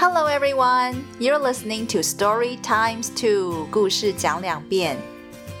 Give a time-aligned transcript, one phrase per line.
[0.00, 4.96] Hello everyone, you're listening to Story Times 2, 故事讲两遍.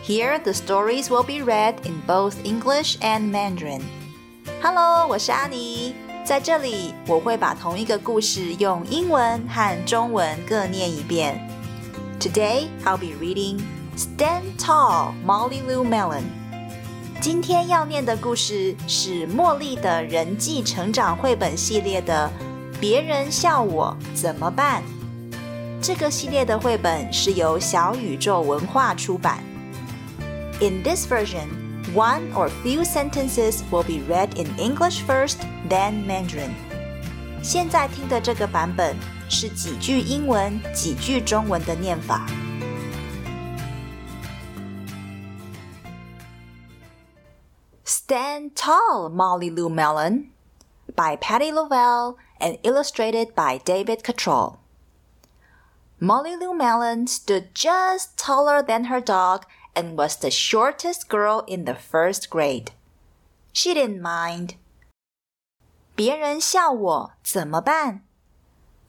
[0.04, 3.82] Here the stories will be read in both English and Mandarin.
[4.62, 5.94] Hello, 我是阿妮，
[6.24, 11.48] 在这里我会把同一个故事用英文和中文各念一遍。
[12.20, 13.60] Today I'll be reading
[13.96, 16.24] Stand Tall, Molly Lou Melon.
[17.20, 22.30] 今天要念的故事是茉莉的人际成长绘本系列的《
[22.81, 24.81] 别人笑我怎么办？
[25.79, 29.37] 这个系列的绘本是由小宇宙文化出版。
[30.59, 31.47] In this version,
[31.93, 35.37] one or few sentences will be read in English first,
[35.69, 36.49] then Mandarin.
[37.43, 38.95] 现在听的这个版本
[39.29, 42.25] 是几句英文、几句中文的念法。
[47.85, 50.31] Stand Tall, Molly Lou Melon
[50.95, 54.57] by Patty Lovell and illustrated by David Catrow.
[55.99, 61.65] Molly Lou Melon stood just taller than her dog and was the shortest girl in
[61.65, 62.71] the first grade.
[63.53, 64.55] She didn't mind.
[65.95, 68.01] 别人笑我怎么办？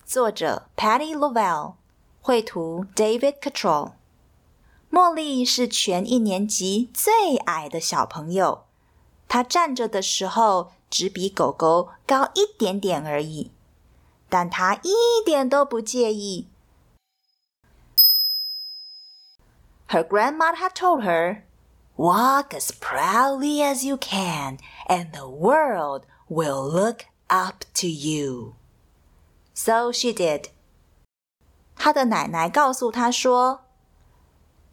[0.04, 1.74] 作者 Patty Lovell，
[2.20, 3.92] 绘图 David Catrow。
[4.90, 8.64] 茉莉是全一年级最矮的小朋友。
[9.28, 13.50] 她站着的时候只比狗狗高一点点而已，
[14.28, 14.92] 但它一
[15.24, 16.48] 点都不介意。
[19.88, 21.44] Her grandma had told her,
[21.96, 28.56] "Walk as proudly as you can, and the world will look up to you."
[29.54, 30.50] So she did.
[31.76, 33.64] 她的奶奶告诉她说：“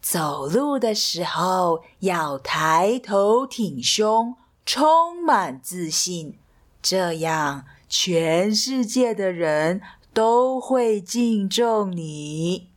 [0.02, 4.36] 走路的时候要抬头挺胸。”
[4.69, 6.39] 充满自信，
[6.81, 9.81] 这样全世界的人
[10.13, 12.71] 都会敬重你。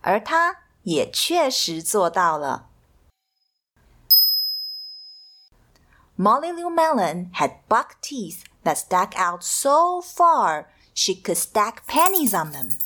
[0.00, 2.68] 而他也确实做到了。
[6.16, 12.52] Molly Lou Melon had buck teeth that stuck out so far she could stack pennies on
[12.52, 12.76] them.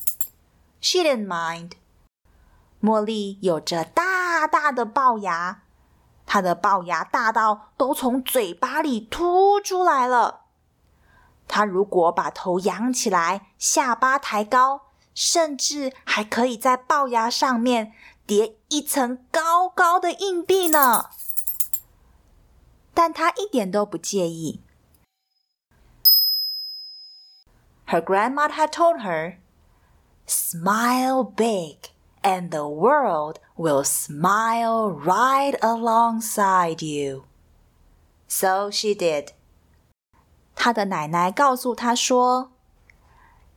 [0.80, 1.72] She didn't mind.
[2.82, 5.62] 茉莉有着大大的龅牙。
[6.27, 10.41] 他的龅牙大到都从嘴巴里凸出来了。
[11.47, 14.81] 他如果把头扬起来，下巴抬高，
[15.15, 17.93] 甚至还可以在龅牙上面
[18.25, 21.09] 叠一层高高的硬币呢。
[22.93, 24.61] 但他一点都不介意。
[27.87, 29.37] Her grandma had told her,
[30.27, 31.91] "Smile big."
[32.22, 37.24] and the world will smile right alongside you.
[38.28, 39.28] So she did.
[40.54, 42.52] 她的奶奶告诉她说：“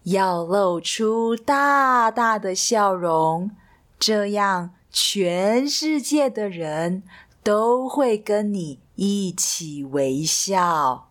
[0.03, 3.51] 要露出大大的笑容，
[3.99, 7.03] 这样全世界的人
[7.43, 11.09] 都会跟你一起微笑。”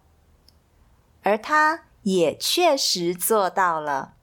[1.22, 4.14] 而她也确实做到了。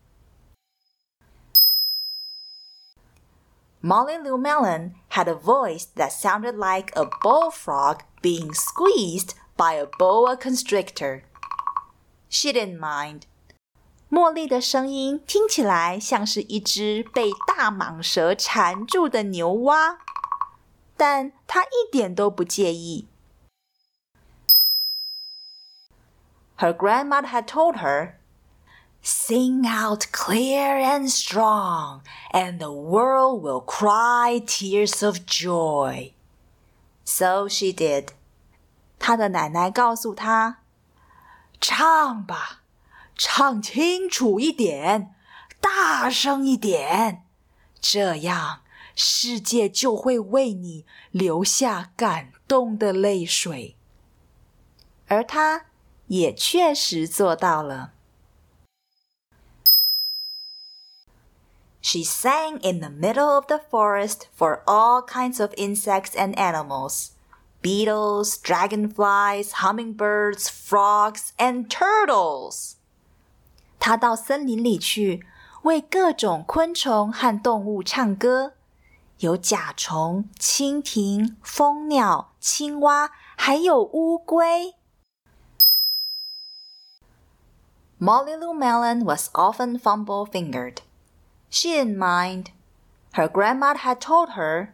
[3.86, 9.86] Molly Lou Melon had a voice that sounded like a bullfrog being squeezed by a
[9.96, 11.22] boa constrictor.
[12.28, 13.26] She didn't mind.
[14.10, 19.98] 茉莉的声音听起来像是一只被大蟒蛇缠住的牛蛙，
[20.96, 23.06] 但她一点都不介意。
[26.58, 28.14] Her grandmother had told her
[29.05, 36.13] Sing out clear and strong, and the world will cry tears of joy.
[37.03, 38.09] So she did.
[38.99, 40.57] 她的奶奶告诉她：“
[41.59, 42.61] 唱吧，
[43.15, 45.15] 唱清楚一点，
[45.59, 47.23] 大声一点，
[47.79, 48.61] 这样
[48.95, 53.75] 世界就会为你流下感动的泪水。”
[55.09, 55.65] 而她
[56.05, 57.93] 也确实做到了。
[61.85, 67.11] She sang in the middle of the forest for all kinds of insects and animals
[67.61, 72.75] beetles, dragonflies, hummingbirds, frogs, and turtles.
[73.79, 75.25] 她到森林里去，
[75.63, 78.53] 为各种昆虫和动物唱歌，
[79.19, 84.75] 有甲虫、蜻蜓、蜂鸟、青蛙，还有乌龟。
[87.99, 90.77] Molly Lou Melon was often fumble-fingered.
[91.49, 92.51] She didn't mind.
[93.13, 94.73] Her grandma had told her,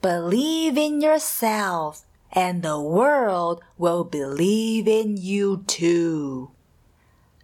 [0.00, 6.50] Believe in yourself, and the world will believe in you too.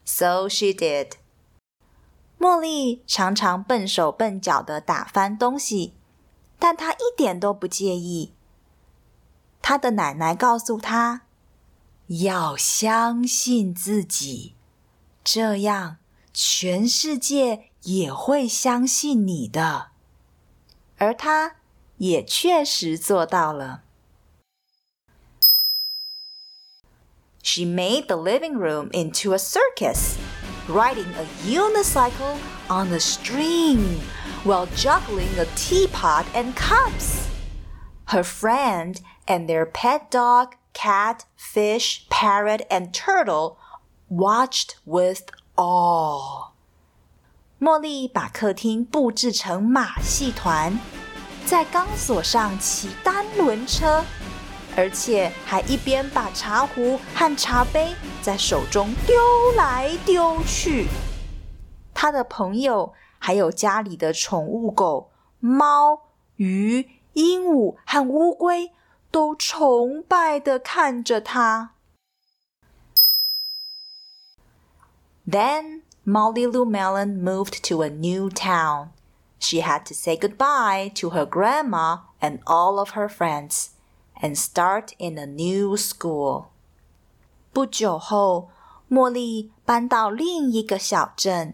[0.05, 1.17] So she did.
[2.39, 5.95] 茉莉常常笨手笨脚的打翻东西，
[6.59, 8.33] 但她一点都不介意。
[9.61, 14.55] 她的奶奶告诉她：“要相信自己，
[15.25, 15.97] 这样
[16.33, 19.89] 全世界 也会相信你的。”
[20.99, 21.57] 而她
[21.99, 23.83] 也确实做到了。
[27.43, 30.17] She made the living room into a circus,
[30.67, 32.39] riding a unicycle
[32.71, 34.01] on a string
[34.45, 37.29] while juggling a teapot and cups.
[38.07, 43.59] Her friend and their pet dog, cat, fish, parrot, and turtle
[44.09, 46.51] watched with awe.
[47.60, 50.80] 茉莉把客厅布置成马戏团，
[51.46, 54.02] 在钢索上骑单轮车，
[54.78, 59.18] 而且还一边把茶壶和茶杯在手中丢
[59.58, 60.88] 来丢去。
[61.94, 66.04] 他的朋友还有家里的宠物狗、猫、
[66.38, 68.72] 鱼、鹦鹉和乌龟
[69.12, 71.72] 都崇拜的看着他。
[75.30, 78.90] Then Molly Lou Melon moved to a new town.
[79.38, 83.76] She had to say goodbye to her grandma and all of her friends
[84.20, 86.48] and start in a new school.
[87.54, 88.50] 不久后，
[88.90, 91.54] 茉莉搬到另一个小镇，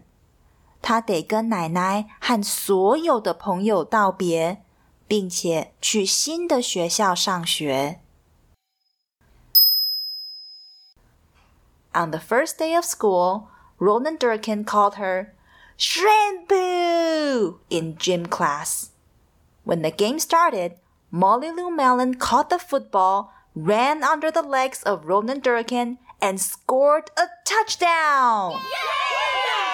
[0.80, 4.64] 她得跟奶奶和所有的朋友道别，
[5.06, 8.00] 并且去新的学校上学。
[11.92, 15.34] On the first day of school, Ronan Durkin called her
[15.78, 18.90] Shrimpoo in gym class.
[19.64, 20.78] When the game started,
[21.10, 27.10] Molly Lou Melon caught the football, ran under the legs of Ronan Durkin, and scored
[27.18, 28.52] a touchdown!
[28.52, 28.60] Yay!
[28.62, 29.66] Yay!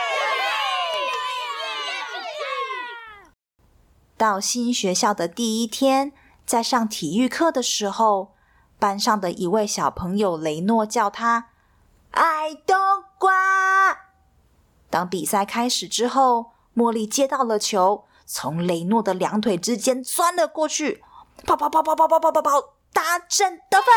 [4.16, 6.12] 到新学校的第一天，
[6.44, 8.34] 在上体育课的时候，
[8.78, 11.50] 班上的一位小朋友雷诺叫他
[12.11, 12.77] 爱冬
[13.17, 13.33] 瓜。
[14.89, 21.03] 当比赛开始之后，茉莉接到了球，从雷诺的两腿之间钻了过去，
[21.45, 23.93] 跑跑跑跑跑跑跑跑跑，打正得分。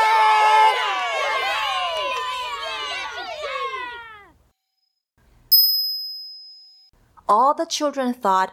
[7.26, 8.50] All the children thought,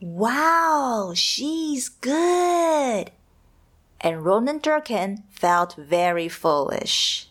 [0.00, 3.12] "Wow, she's good."
[4.00, 7.26] And Ronan Durkin felt very foolish.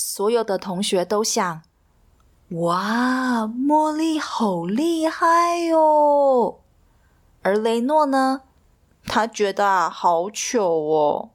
[0.00, 1.62] 所有的同学都想
[2.50, 6.60] ：“哇，茉莉好厉害哟、哦！”
[7.42, 8.42] 而雷诺呢，
[9.06, 11.30] 他觉得啊，好糗哦。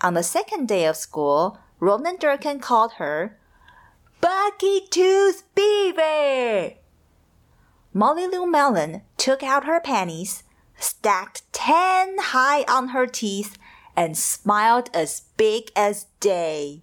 [0.00, 3.36] On the second day of school, Roland Durkin called her
[4.20, 6.76] Bucky Tooth Beaver.
[7.92, 10.42] Molly Lou Melon took out her pennies,
[10.78, 13.56] stacked ten high on her teeth,
[13.98, 16.82] and smiled as big as day.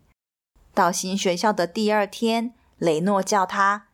[0.73, 3.87] 到新学校的第二天，雷诺叫他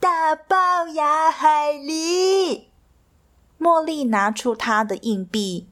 [0.00, 2.64] 大龅牙海狸。
[3.60, 5.68] 茉莉拿出她的硬币，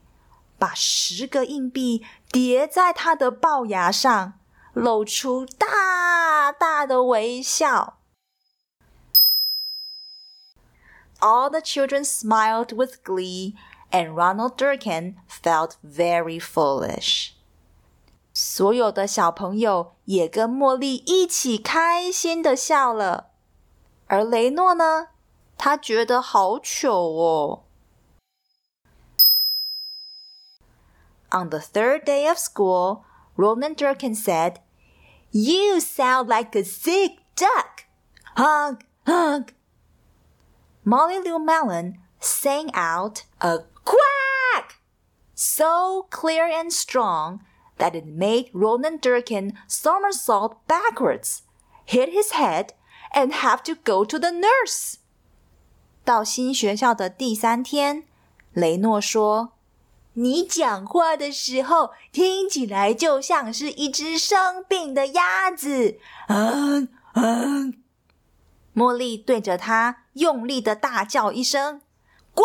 [0.57, 4.39] 把十个硬币叠在他的龅牙上，
[4.73, 7.97] 露出大大的微笑。
[11.19, 13.55] All the children smiled with glee,
[13.91, 17.33] and Ronald Durkin felt very foolish.
[18.33, 23.31] 所有的小朋友也跟茉莉一起开心的笑了，
[24.07, 25.07] 而雷诺呢，
[25.57, 27.63] 他觉得好糗哦。
[31.31, 33.03] On the third day of school,
[33.35, 34.57] Roland Durkin said,
[35.31, 37.85] You sound like a sick duck.
[38.35, 39.49] Honk, honk.
[40.83, 43.59] Molly Lou Melon sang out a
[45.38, 47.40] so clear and strong
[47.78, 51.42] that it made Roland Durkin somersault backwards,
[51.84, 52.74] hit his head,
[53.12, 54.96] and have to go to the nurse.
[56.04, 58.04] 到新学校的第三天，
[58.52, 67.82] 雷诺说：“你讲话的时候听起来就像是一只生病的鸭子。”嗯嗯，
[68.74, 71.80] 茉莉对着他用力的大叫一声：“
[72.34, 72.44] 呱！”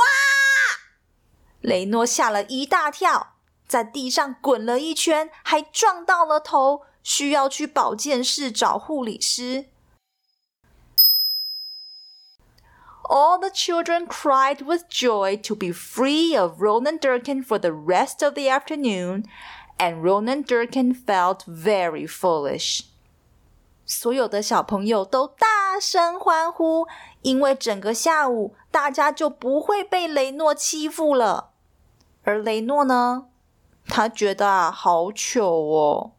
[1.64, 9.64] 雷诺吓了一大跳，在地上滚了一圈，还撞到了头，需要去保健室找护理师。
[13.04, 18.34] All the children cried with joy to be free of Ronan Durkin for the rest of
[18.34, 19.24] the afternoon,
[19.78, 22.82] and Ronan Durkin felt very foolish.
[23.86, 26.86] 所有的小朋友都大声欢呼，
[27.22, 31.52] 因为整个下午大家就不会被雷诺欺负了。
[32.23, 33.27] 而雷诺呢，
[33.87, 36.11] 他觉得啊，好糗哦。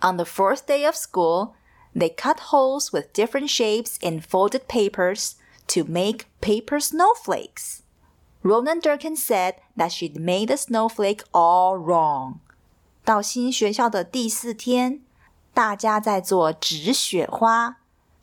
[0.00, 1.54] On the fourth day of school,
[1.94, 5.32] they cut holes with different shapes in folded papers
[5.68, 7.80] to make paper snowflakes.
[8.42, 12.40] Ronan Durkin said that she'd made the snowflake all wrong.
[13.04, 15.02] 到新学校的第四天，
[15.54, 17.78] 大家在做纸雪花。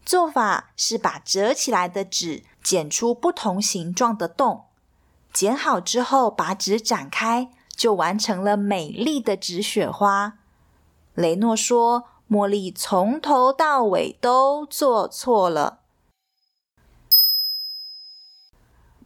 [0.06, 4.65] 做法是把折起来的纸 剪出不同形状的洞。
[5.33, 10.39] 剪好之后，把纸展开，就完成了美丽的纸雪花。
[11.15, 15.81] 雷诺说：“茉莉从头到尾都做错了。”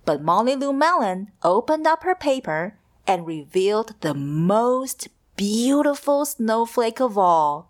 [0.04, 2.74] But Molly Lou Melon opened up her paper
[3.06, 5.06] and revealed the most
[5.36, 7.66] beautiful snowflake of all.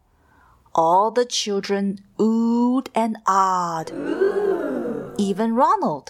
[0.72, 3.92] All the children oohed and awed.
[3.92, 4.71] Ooh
[5.22, 6.08] even Ronald。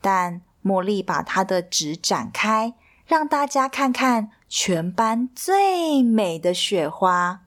[0.00, 2.74] 但茉莉把她的纸展开，
[3.06, 7.42] 让大家看看全班最美的雪花。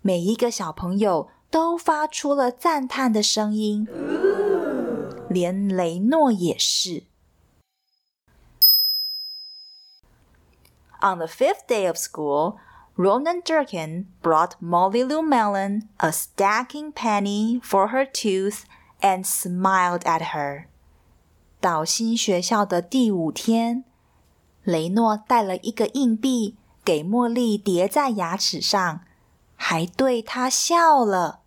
[0.00, 3.86] 每一个小朋友都发出了赞叹的声音，
[5.28, 7.04] 连雷诺也是。
[11.00, 12.56] On the fifth day of school,
[12.96, 18.62] Ronan Durkin brought Molly Lou Melon a stacking penny for her tooth
[19.00, 20.32] and smiled at her.
[20.32, 20.64] her。
[21.60, 23.84] 岛新学校的第五天，
[24.62, 29.00] 雷诺带了一个硬币给茉莉叠在牙齿上，
[29.56, 31.40] 还对她笑了。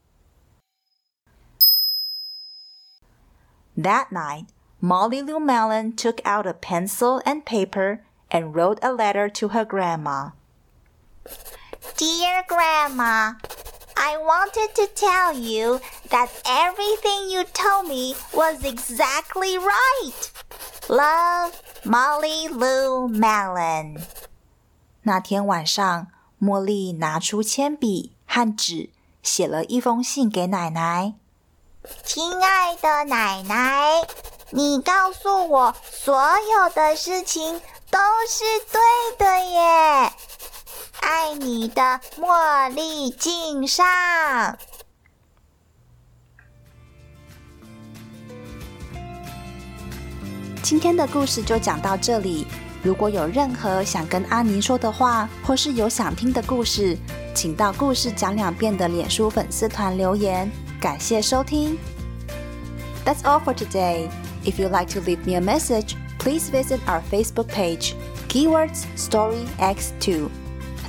[3.78, 4.48] That night,
[4.82, 9.64] Molly Lou Melon took out a pencil and paper and wrote a letter to her
[9.64, 10.32] grandma.
[11.96, 13.36] Dear Grandma,
[14.04, 15.80] I wanted to tell you
[16.10, 20.32] that everything you told me was exactly right.
[20.90, 21.54] Love,
[21.84, 24.02] Molly Lou Melon。
[25.04, 26.08] 那天晚上，
[26.42, 28.90] 茉莉拿出铅笔和纸，
[29.22, 31.14] 写了一封信给奶奶。
[32.04, 34.02] 亲爱的奶奶，
[34.50, 38.82] 你告诉我所有的事情都是对
[39.20, 40.12] 的耶。
[41.02, 41.82] 爱你的
[42.18, 43.86] 茉莉敬上。
[50.64, 52.48] 今天的故事就讲到这里。
[52.84, 56.98] 如果有任何想跟阿尼说的话，或是有想听的故事，
[57.36, 60.50] 请到“故事讲两遍”的脸书粉丝团留言。
[60.80, 61.78] 感谢收听。
[63.06, 64.10] That's all for today.
[64.44, 67.94] If you'd like to leave me a message, please visit our Facebook page,
[68.30, 70.32] Keywords Story X Two.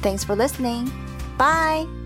[0.03, 0.91] Thanks for listening.
[1.39, 2.02] Bye.